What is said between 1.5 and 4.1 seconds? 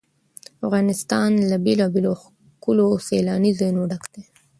بېلابېلو او ښکلو سیلاني ځایونو ډک